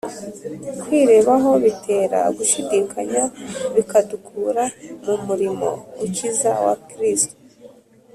[0.81, 3.23] Kwirebaho bitera gushidikanya
[3.75, 4.63] bikadukura
[5.05, 5.69] mu murimo
[6.05, 7.35] ukiza wa Kristo.